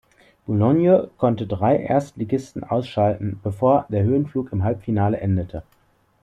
[0.47, 5.61] Boulogne konnte drei Erstligisten ausschalten, bevor der Höhenflug im Halbfinale endete.